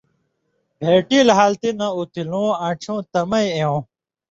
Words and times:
بھېٹیلیۡ 0.79 1.37
حالتی 1.39 1.69
نہ 1.79 1.87
اُتھیۡلُوں 1.97 2.47
آنڇھیُوں 2.65 2.99
تَمئ 3.11 3.47
اېوں 3.55 3.79